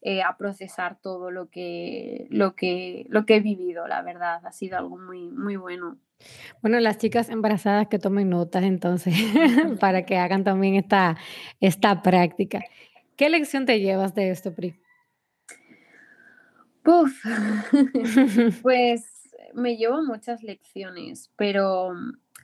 [0.00, 4.44] eh, a procesar todo lo que, lo, que, lo que he vivido, la verdad.
[4.44, 5.98] Ha sido algo muy, muy bueno.
[6.62, 9.14] Bueno, las chicas embarazadas que tomen notas entonces
[9.80, 11.16] para que hagan también esta,
[11.60, 12.64] esta práctica.
[13.16, 14.76] ¿Qué lección te llevas de esto, Pri?
[16.88, 17.22] Uf,
[18.62, 21.92] pues me llevo muchas lecciones, pero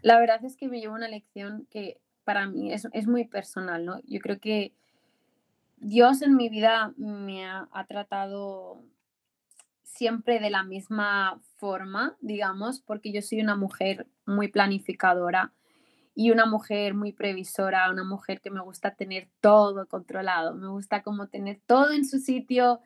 [0.03, 3.87] la verdad es que me llevo una lección que para mí es, es muy personal,
[3.87, 4.01] ¿no?
[4.05, 4.75] Yo creo que
[5.79, 8.83] Dios en mi vida me ha, ha, tratado
[9.83, 15.55] siempre de la misma forma, digamos, porque yo soy una mujer muy planificadora
[16.15, 21.03] y una mujer muy previsora, una mujer que me gusta tener todo controlado, me gusta
[21.03, 22.81] como tener todo en su sitio,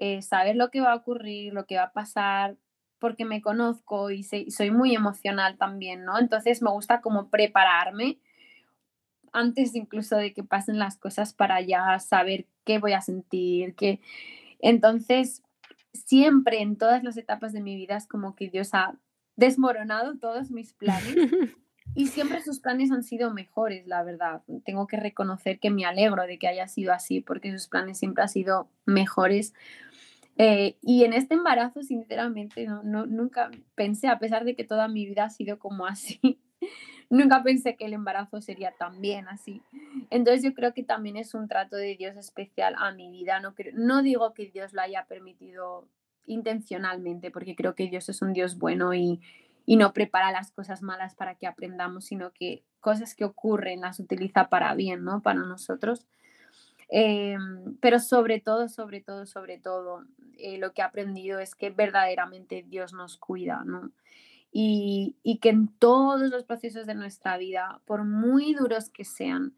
[0.00, 2.56] eh, saber lo que va a ocurrir, lo que va a pasar,
[2.98, 6.18] porque me conozco y, se, y soy muy emocional también, ¿no?
[6.18, 8.18] Entonces me gusta como prepararme
[9.32, 14.00] antes incluso de que pasen las cosas para ya saber qué voy a sentir, qué...
[14.58, 15.42] Entonces,
[15.92, 18.98] siempre en todas las etapas de mi vida es como que Dios ha
[19.36, 21.14] desmoronado todos mis planes
[21.94, 24.42] y siempre sus planes han sido mejores, la verdad.
[24.64, 28.22] Tengo que reconocer que me alegro de que haya sido así porque sus planes siempre
[28.22, 29.54] han sido mejores.
[30.42, 34.88] Eh, y en este embarazo, sinceramente, no, no, nunca pensé, a pesar de que toda
[34.88, 36.40] mi vida ha sido como así,
[37.10, 39.60] nunca pensé que el embarazo sería tan bien así.
[40.08, 43.38] Entonces yo creo que también es un trato de Dios especial a mi vida.
[43.40, 45.86] No, no digo que Dios lo haya permitido
[46.24, 49.20] intencionalmente, porque creo que Dios es un Dios bueno y,
[49.66, 54.00] y no prepara las cosas malas para que aprendamos, sino que cosas que ocurren las
[54.00, 55.20] utiliza para bien, ¿no?
[55.20, 56.06] Para nosotros.
[56.92, 57.36] Eh,
[57.80, 60.04] pero sobre todo, sobre todo, sobre todo,
[60.38, 63.92] eh, lo que he aprendido es que verdaderamente Dios nos cuida, ¿no?
[64.52, 69.54] y, y que en todos los procesos de nuestra vida, por muy duros que sean,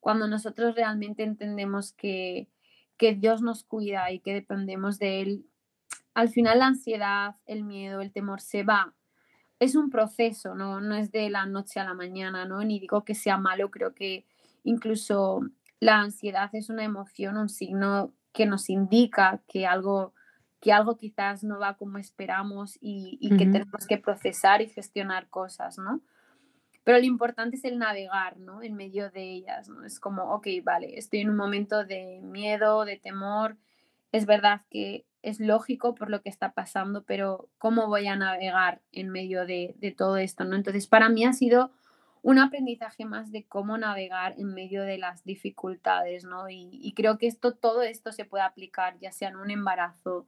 [0.00, 2.48] cuando nosotros realmente entendemos que,
[2.96, 5.46] que Dios nos cuida y que dependemos de Él,
[6.14, 8.94] al final la ansiedad, el miedo, el temor se va.
[9.60, 10.80] Es un proceso, ¿no?
[10.80, 12.64] No es de la noche a la mañana, ¿no?
[12.64, 14.26] Ni digo que sea malo, creo que
[14.64, 15.42] incluso
[15.82, 20.14] la ansiedad es una emoción, un signo que nos indica que algo
[20.60, 23.52] que algo quizás no va como esperamos y, y que uh -huh.
[23.52, 26.00] tenemos que procesar y gestionar cosas, ¿no?
[26.84, 28.62] Pero lo importante es el navegar, ¿no?
[28.62, 29.84] En medio de ellas, ¿no?
[29.84, 33.56] Es como, ok, vale, estoy en un momento de miedo, de temor,
[34.12, 38.82] es verdad que es lógico por lo que está pasando, pero ¿cómo voy a navegar
[38.92, 40.54] en medio de, de todo esto, ¿no?
[40.54, 41.72] Entonces, para mí ha sido
[42.22, 46.48] un aprendizaje más de cómo navegar en medio de las dificultades, ¿no?
[46.48, 50.26] Y, creo que esto, todo esto se puede aplicar, ya sea en un embarazo,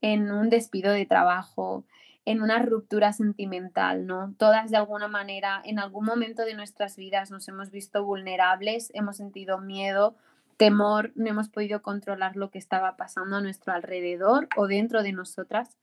[0.00, 1.84] en un despido de trabajo,
[2.24, 4.34] en una ruptura sentimental, ¿no?
[4.38, 9.16] Todas de alguna manera, en algún momento de nuestras vidas nos hemos visto vulnerables, hemos
[9.16, 10.14] sentido miedo,
[10.56, 15.12] temor, no hemos podido controlar lo que estaba pasando a nuestro alrededor o dentro de
[15.12, 15.76] nosotras.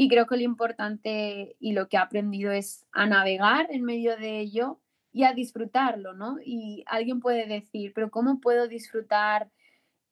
[0.00, 4.16] Y creo que lo importante y lo que he aprendido es a navegar en medio
[4.16, 4.78] de ello
[5.12, 6.36] y a disfrutarlo, ¿no?
[6.40, 9.50] Y alguien puede decir, pero ¿cómo puedo disfrutar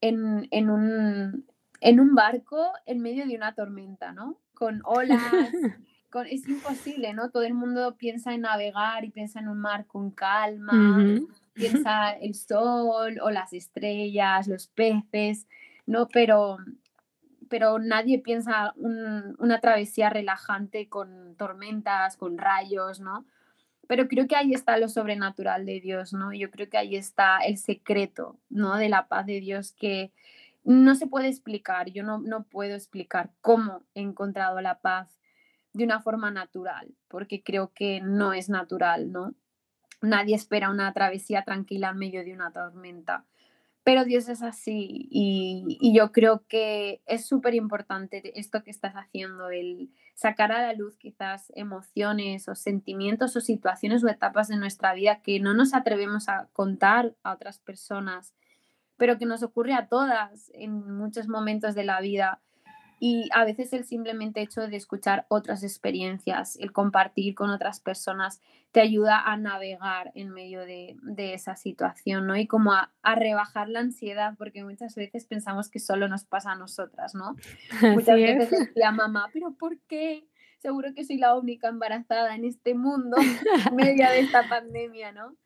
[0.00, 1.46] en, en, un,
[1.80, 4.40] en un barco en medio de una tormenta, ¿no?
[4.54, 5.22] Con olas,
[6.10, 7.30] con, es imposible, ¿no?
[7.30, 11.28] Todo el mundo piensa en navegar y piensa en un mar con calma, uh -huh.
[11.52, 15.46] piensa el sol o las estrellas, los peces,
[15.86, 16.08] ¿no?
[16.08, 16.58] Pero
[17.48, 23.26] pero nadie piensa un, una travesía relajante con tormentas, con rayos, ¿no?
[23.88, 26.32] Pero creo que ahí está lo sobrenatural de Dios, ¿no?
[26.32, 28.76] Yo creo que ahí está el secreto, ¿no?
[28.76, 30.12] De la paz de Dios que
[30.64, 31.90] no se puede explicar.
[31.90, 35.18] Yo no, no puedo explicar cómo he encontrado la paz
[35.72, 39.34] de una forma natural, porque creo que no es natural, ¿no?
[40.02, 43.24] Nadie espera una travesía tranquila en medio de una tormenta
[43.86, 49.50] pero Dios es así y, yo creo que es súper importante esto que estás haciendo,
[49.50, 54.92] el sacar a la luz quizás emociones o sentimientos o situaciones o etapas de nuestra
[54.92, 58.34] vida que no nos atrevemos a contar a otras personas,
[58.96, 62.40] pero que nos ocurre a todas en muchos momentos de la vida.
[62.98, 68.40] Y a veces el simplemente hecho de escuchar otras experiencias, el compartir con otras personas,
[68.72, 72.36] te ayuda a navegar en medio de, esa situación, ¿no?
[72.36, 76.56] Y como a, rebajar la ansiedad, porque muchas veces pensamos que solo nos pasa a
[76.56, 77.36] nosotras, ¿no?
[77.94, 80.26] Muchas veces decía mamá, pero ¿por qué?
[80.58, 85.36] Seguro que soy la única embarazada en este mundo, en medio de esta pandemia, ¿no?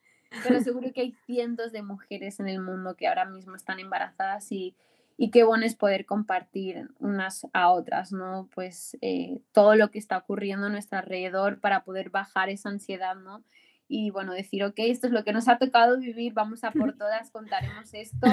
[0.44, 4.50] Pero seguro que hay cientos de mujeres en el mundo que ahora mismo están embarazadas
[4.52, 4.76] y
[5.22, 8.48] y qué bueno es poder compartir unas a otras, ¿no?
[8.54, 13.16] Pues eh, todo lo que está ocurriendo a nuestro alrededor para poder bajar esa ansiedad,
[13.16, 13.44] ¿no?
[13.86, 16.94] Y bueno, decir, ok, esto es lo que nos ha tocado vivir, vamos a por
[16.96, 18.28] todas, contaremos esto.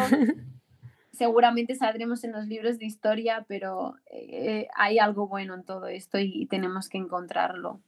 [1.12, 6.20] Seguramente saldremos en los libros de historia, pero eh, hay algo bueno en todo esto
[6.20, 7.82] y tenemos que encontrarlo.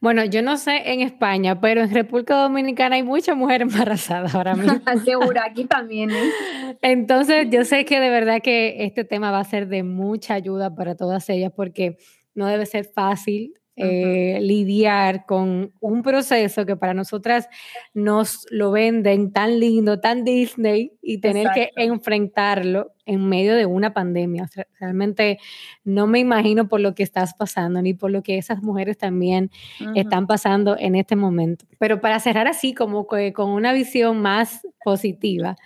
[0.00, 4.54] Bueno, yo no sé en España, pero en República Dominicana hay muchas mujeres embarazadas ahora
[4.56, 4.80] mismo.
[5.04, 6.10] Seguro, aquí también.
[6.10, 6.76] ¿eh?
[6.82, 10.74] Entonces, yo sé que de verdad que este tema va a ser de mucha ayuda
[10.74, 11.96] para todas ellas porque
[12.34, 17.48] no debe ser fácil eh, lidiar con un proceso que para nosotras
[17.92, 23.92] nos lo venden tan lindo, tan Disney, y tener que enfrentarlo en medio de una
[23.92, 24.48] pandemia.
[24.80, 25.38] realmente
[25.84, 29.50] no me imagino por lo que estás pasando, ni por lo que esas mujeres también
[29.94, 31.66] están pasando en este momento.
[31.78, 35.56] Pero para cerrar así, como con una visión más positiva,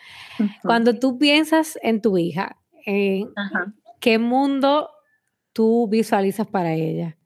[0.63, 3.25] cuando tú piensas en tu hija, eh,
[4.01, 4.91] ¿qué mundo
[5.53, 7.17] tú visualizas para ella?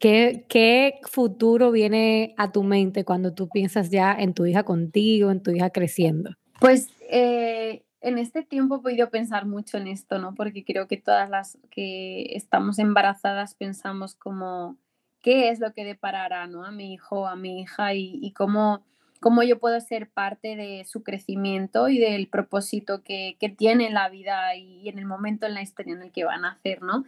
[0.00, 5.42] ¿Qué, futuro viene a tu mente cuando tú piensas ya en tu hija contigo, en
[5.42, 6.30] tu hija creciendo?
[6.60, 10.34] Pues eh, en este tiempo he podido pensar mucho en esto, ¿no?
[10.34, 14.76] Porque creo que todas las que estamos embarazadas pensamos como,
[15.22, 16.64] ¿qué es lo que deparará, ¿no?
[16.64, 18.84] A mi hijo, a mi hija y, cómo,
[19.20, 23.94] cómo yo puedo ser parte de su crecimiento y del propósito que, que tiene en
[23.94, 26.82] la vida y en el momento en la historia en el que van a hacer,
[26.82, 27.04] ¿no?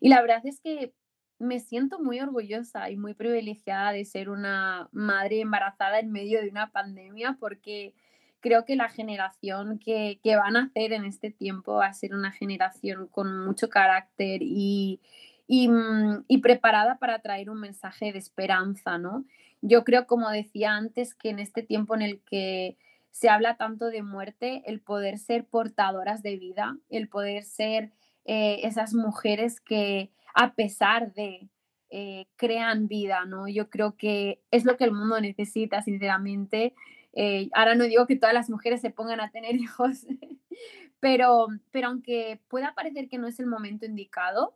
[0.00, 0.92] Y la verdad es que
[1.38, 6.48] me siento muy orgullosa y muy privilegiada de ser una madre embarazada en medio de
[6.48, 7.94] una pandemia porque
[8.40, 12.32] creo que la generación que, van a nacer en este tiempo va a ser una
[12.32, 15.00] generación con mucho carácter y,
[15.48, 19.24] mm, y, preparada para traer un mensaje de esperanza, ¿no?
[19.62, 22.76] Yo creo, como decía antes, que en este tiempo en el que
[23.10, 27.90] se habla tanto de muerte, el poder ser portadoras de vida, el poder ser
[28.26, 31.48] eh, esas mujeres que a pesar de
[31.88, 33.48] eh, crean vida, ¿no?
[33.48, 36.74] Yo creo que es lo que el mundo necesita, sinceramente.
[37.14, 40.06] Eh, ahora no digo que todas las mujeres se pongan a tener hijos,
[41.00, 44.54] pero, pero aunque pueda parecer que no es el momento indicado,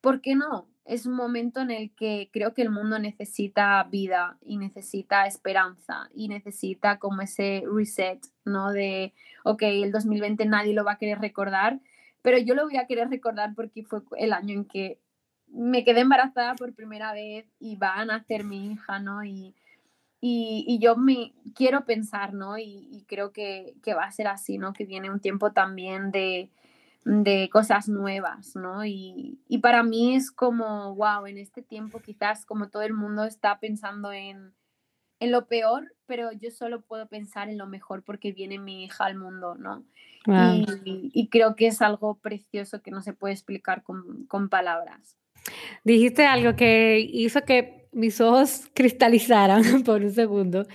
[0.00, 0.68] ¿por qué no?
[0.84, 6.08] Es un momento en el que creo que el mundo necesita vida y necesita esperanza
[6.14, 8.70] y necesita como ese reset, ¿no?
[8.72, 9.12] De,
[9.44, 11.80] ok, el 2020 nadie lo va a querer recordar,
[12.22, 15.00] pero yo lo voy a querer recordar porque fue el año en que
[15.56, 19.24] me quedé embarazada por primera vez y va a nacer mi hija, ¿no?
[19.24, 19.54] Y,
[20.20, 22.58] y, yo me quiero pensar, ¿no?
[22.58, 24.72] Y, creo que, que, va a ser así, ¿no?
[24.72, 26.50] Que viene un tiempo también de,
[27.04, 28.84] de cosas nuevas, ¿no?
[28.84, 33.24] Y, y, para mí es como, wow, en este tiempo quizás como todo el mundo
[33.24, 34.52] está pensando en,
[35.20, 39.04] en lo peor, pero yo solo puedo pensar en lo mejor porque viene mi hija
[39.04, 39.84] al mundo, ¿no?
[40.26, 45.16] Y, y, creo que es algo precioso que no se puede explicar con, con palabras.
[45.84, 50.66] Dijiste algo que hizo que mis ojos cristalizaran por un segundo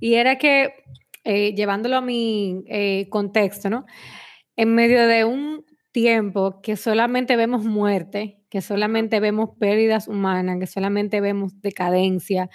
[0.00, 0.74] y era que,
[1.24, 3.86] eh, llevándolo a mi eh, contexto, ¿no?
[4.56, 10.66] En medio de un tiempo que solamente vemos muerte, que solamente vemos pérdidas humanas, que
[10.66, 12.50] solamente vemos decadencia,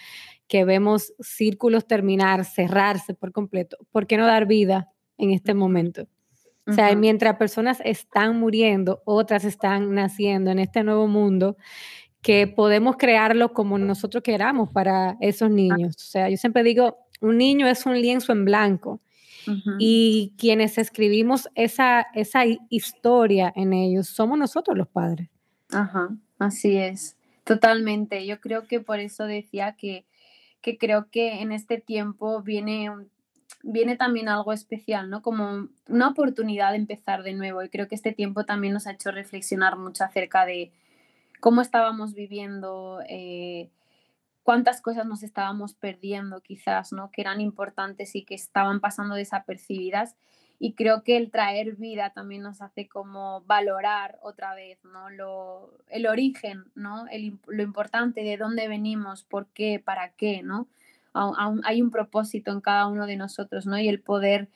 [0.47, 6.07] que vemos círculos terminar, cerrarse por completo, ¿por qué no dar vida en este momento?
[6.69, 11.57] O sea, mientras personas están muriendo, otras están naciendo en este nuevo mundo
[12.21, 15.95] que podemos crearlo como nosotros queramos para esos niños.
[15.95, 19.01] O sea, yo siempre digo, un niño es un lienzo en blanco
[19.79, 25.27] y quienes escribimos esa, esa historia en ellos somos nosotros los padres.
[25.71, 28.27] Ajá, así es, totalmente.
[28.27, 30.05] Yo creo que por eso decía que,
[30.61, 33.09] que creo que en este tiempo viene un
[33.63, 35.21] viene también algo especial, ¿no?
[35.21, 37.63] Como una oportunidad de empezar de nuevo.
[37.63, 40.71] Y creo que este tiempo también nos ha hecho reflexionar mucho acerca de
[41.39, 43.69] cómo estábamos viviendo, eh,
[44.43, 47.11] cuántas cosas nos estábamos perdiendo quizás, ¿no?
[47.11, 50.15] Que eran importantes y que estaban pasando desapercibidas.
[50.61, 55.09] Y creo que el traer vida también nos hace como valorar otra vez, ¿no?
[55.09, 57.07] Lo, el origen, ¿no?
[57.07, 60.67] El, lo importante de dónde venimos, por qué, para qué, ¿no?
[61.13, 63.77] Hay un propósito en cada uno de nosotros, ¿no?
[63.79, 64.49] Y el poder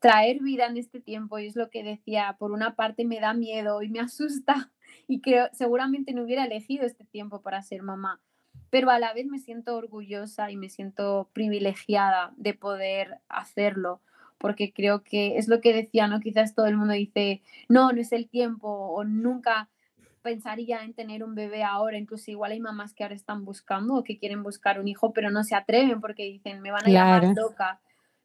[0.00, 3.34] traer vida en este tiempo y es lo que decía, por una parte me da
[3.34, 4.70] miedo y me asusta
[5.06, 8.20] y creo seguramente no hubiera elegido este tiempo para ser mamá,
[8.70, 14.00] pero a la vez me siento orgullosa y me siento privilegiada de poder hacerlo
[14.38, 16.18] porque creo que es lo que decía, ¿no?
[16.18, 19.68] Quizás todo el mundo dice, no, no es el tiempo o nunca
[20.22, 24.04] pensaría en tener un bebé ahora, incluso igual hay mamás que ahora están buscando o
[24.04, 27.24] que quieren buscar un hijo, pero no se atreven porque dicen, me van a llamar
[27.34, 27.80] loca.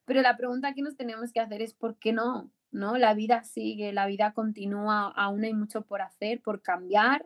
[0.06, 2.50] Pero la pregunta que nos tenemos que hacer es, ¿por qué no?
[2.72, 2.98] ¿No?
[2.98, 7.26] La vida sigue, la vida continúa, aún hay mucho por hacer, por cambiar,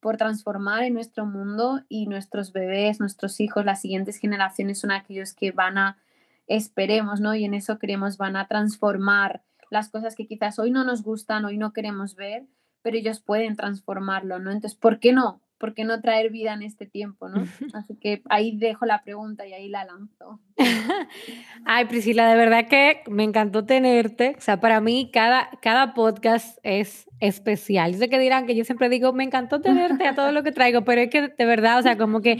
[0.00, 5.34] por transformar en nuestro mundo y nuestros bebés, nuestros hijos, las siguientes generaciones son aquellos
[5.34, 5.98] que van a
[6.46, 7.34] esperemos, ¿no?
[7.34, 11.44] Y en eso creemos van a transformar las cosas que quizás hoy no nos gustan,
[11.44, 12.46] hoy no queremos ver,
[12.86, 14.52] pero ellos pueden transformarlo, ¿no?
[14.52, 15.40] Entonces, ¿por qué no?
[15.58, 17.42] ¿Por qué no traer vida en este tiempo, no?
[17.74, 20.38] Así que ahí dejo la pregunta y ahí la lanzo.
[21.64, 24.36] Ay, Priscila, de verdad que me encantó tenerte.
[24.38, 27.90] O sea, para mí cada, cada podcast es especial.
[27.90, 30.52] Yo sé que dirán que yo siempre digo, me encantó tenerte a todo lo que
[30.52, 32.36] traigo, pero es que de verdad, o sea, como que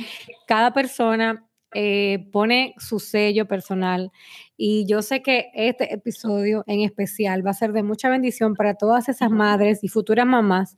[0.47, 1.44] cada persona
[1.75, 4.12] eh, pone su sello personal
[4.57, 8.75] y yo sé que este episodio en especial va a ser de mucha bendición para
[8.75, 10.77] todas esas madres y futuras mamás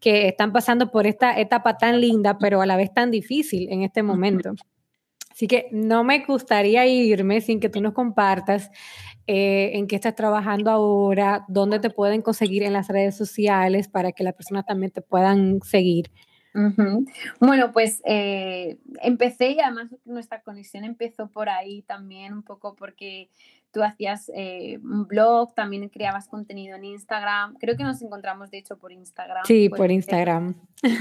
[0.00, 3.82] que están pasando por esta etapa tan linda, pero a la vez tan difícil en
[3.82, 4.52] este momento.
[5.30, 8.70] Así que no me gustaría irme sin que tú nos compartas
[9.26, 14.12] eh, en qué estás trabajando ahora, dónde te pueden conseguir en las redes sociales para
[14.12, 16.10] que las personas también te puedan seguir.
[17.40, 23.28] Bueno, pues eh, empecé y además nuestra conexión empezó por ahí también, un poco porque
[23.74, 27.56] tú hacías eh, un blog, también creabas contenido en Instagram.
[27.58, 29.44] Creo que nos encontramos de hecho por Instagram.
[29.44, 30.54] Sí, por Instagram.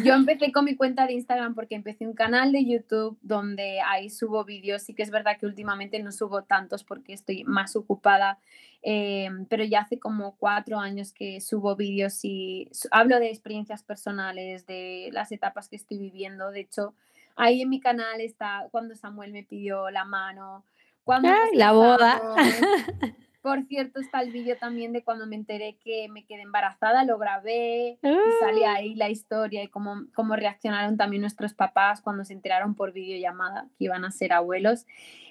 [0.04, 4.10] Yo empecé con mi cuenta de Instagram porque empecé un canal de YouTube donde ahí
[4.10, 4.82] subo vídeos.
[4.82, 8.40] Sí que es verdad que últimamente no subo tantos porque estoy más ocupada,
[8.82, 14.66] eh, pero ya hace como cuatro años que subo vídeos y hablo de experiencias personales,
[14.66, 16.50] de las etapas que estoy viviendo.
[16.50, 16.96] De hecho,
[17.36, 20.64] ahí en mi canal está cuando Samuel me pidió la mano
[21.04, 22.22] cuando la boda.
[23.44, 27.18] Por cierto, está el vídeo también de cuando me enteré que me quedé embarazada, lo
[27.18, 28.76] grabé y sale ah.
[28.76, 33.68] ahí la historia y cómo, cómo reaccionaron también nuestros papás cuando se enteraron por videollamada
[33.78, 34.86] que iban a ser abuelos.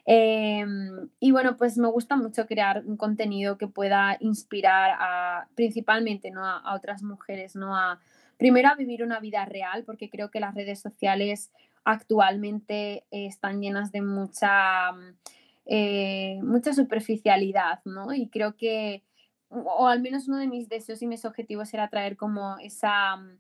[0.05, 6.31] Em, y bueno, pues me gusta mucho crear un contenido que pueda inspirar a, principalmente
[6.31, 6.45] ¿no?
[6.45, 7.75] a, a otras mujeres, ¿no?
[7.75, 7.99] A,
[8.37, 11.51] primero a vivir una vida real, porque creo que las redes sociales
[11.83, 14.93] actualmente están llenas de mucha
[15.67, 18.13] eh, mucha superficialidad, ¿no?
[18.13, 19.05] Y creo que,
[19.49, 23.39] o al menos uno de mis deseos y mis objetivos era traer como esa mm,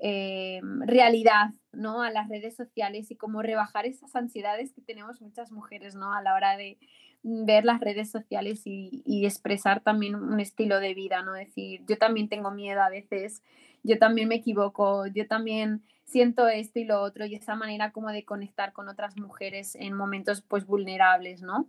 [0.00, 2.02] eh, realidad, ¿no?
[2.02, 6.12] A las redes sociales y como rebajar esas ansiedades que tenemos muchas mujeres, ¿no?
[6.12, 6.78] A la hora de
[7.22, 11.32] ver las redes sociales y, y expresar también un estilo de vida, ¿no?
[11.32, 13.42] Decir, yo también tengo miedo a veces,
[13.84, 18.10] yo también me equivoco, yo también siento esto y lo otro y esa manera como
[18.10, 21.68] de conectar con otras mujeres en momentos pues vulnerables, ¿no?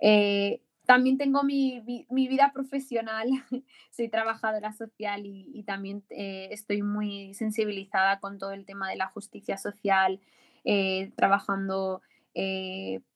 [0.00, 3.28] Eh, también tengo mi, vida profesional,
[3.90, 9.08] soy trabajadora social y, también eh, estoy muy sensibilizada con todo el tema de la
[9.08, 10.20] justicia social,
[10.64, 12.02] eh, trabajando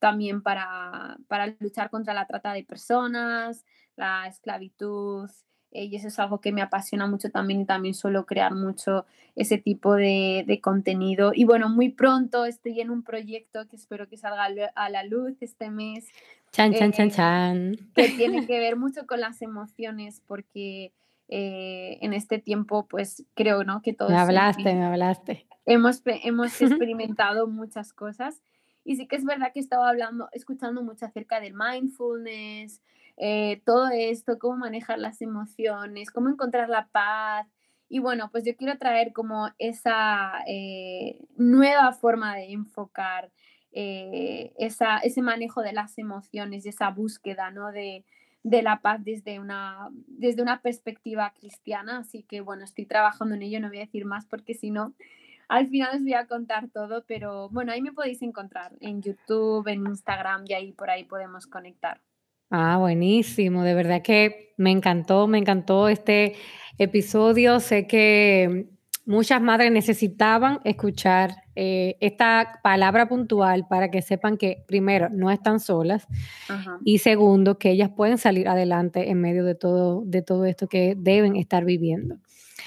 [0.01, 5.31] también para, para luchar contra la trata de personas, la esclavitud,
[5.73, 9.07] eh, y eso es algo que me apasiona mucho también y también suelo crear mucho
[9.35, 11.33] ese tipo de, de, contenido.
[11.35, 15.41] Y bueno, muy pronto estoy en un proyecto que espero que salga a la luz
[15.41, 16.07] este mes.
[16.53, 17.77] Chan, chan, chan, eh, chan.
[17.95, 20.93] Que tiene que ver mucho con las emociones porque
[21.29, 23.81] eh, en este tiempo pues creo, ¿no?
[23.81, 24.11] Que todos...
[24.11, 25.47] Me hablaste, me hablaste.
[25.65, 28.43] Hemos, hemos experimentado muchas cosas.
[28.85, 32.83] Y sí que es verdad que estaba hablando, escuchando mucho acerca del mindfulness,
[33.17, 37.47] eh, todo esto, cómo manejar las emociones, cómo encontrar la paz.
[37.89, 43.31] Y bueno, pues yo quiero traer como esa eh, nueva forma de enfocar
[43.73, 47.71] eh, esa, ese manejo de las emociones y esa búsqueda ¿no?
[47.71, 48.05] de,
[48.43, 51.99] de la paz desde una, desde una perspectiva cristiana.
[51.99, 54.95] Así que bueno, estoy trabajando en ello, no voy a decir más porque si no,
[55.49, 59.69] al final os voy a contar todo, pero bueno, ahí me podéis encontrar en YouTube,
[59.69, 62.01] en Instagram y ahí por ahí podemos conectar.
[62.55, 63.63] Ah, buenísimo.
[63.63, 66.35] De verdad que me encantó, me encantó este
[66.77, 67.61] episodio.
[67.61, 68.67] Sé que
[69.05, 75.61] muchas madres necesitaban escuchar eh, esta palabra puntual para que sepan que, primero, no están
[75.61, 76.07] solas
[76.85, 80.95] y segundo, que ellas pueden salir adelante en medio de todo, de todo esto que
[80.97, 82.17] deben estar viviendo.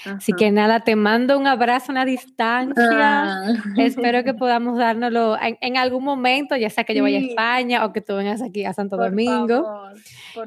[0.04, 2.84] Así que nada, te mando un abrazo a una distancia.
[2.92, 3.54] Ah.
[3.76, 7.92] Espero que podamos dárnoslo en, algún momento, ya sea que yo vaya a España o
[7.92, 9.64] que tú vengas aquí a Santo Domingo.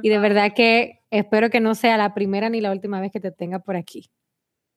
[0.01, 3.19] y de verdad que espero que no sea la primera ni la última vez que
[3.19, 4.09] te tenga por aquí.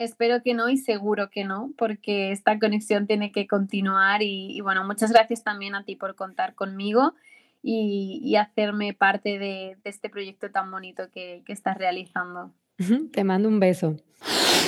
[0.02, 4.84] Espero que no y seguro que no, porque esta conexión tiene que continuar y, bueno,
[4.84, 7.14] muchas gracias también a ti por contar conmigo
[7.62, 12.52] y, hacerme parte de, este proyecto tan bonito que, que estás realizando.
[13.12, 13.96] Te mando un beso.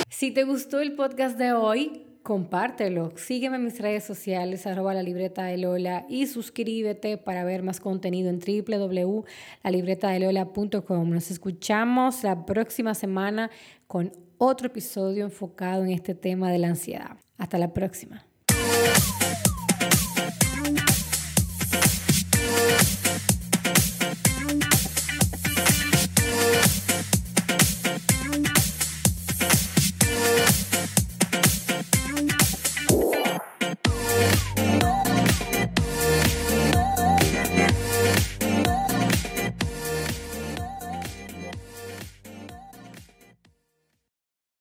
[0.09, 3.13] Si te gustó el podcast de hoy, compártelo.
[3.15, 7.79] Sígueme en mis redes sociales, arroba la libreta de Lola y suscríbete para ver más
[7.79, 11.09] contenido en www.lalibretadelola.com.
[11.11, 13.51] Nos escuchamos la próxima semana
[13.85, 17.17] con otro episodio enfocado en este tema de la ansiedad.
[17.37, 18.25] Hasta la próxima.